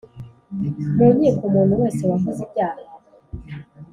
Mu 0.97 1.07
nkiko 1.15 1.41
umuntu 1.49 1.73
wese 1.81 2.01
wakoze 2.09 2.39
ibyaha 2.47 2.81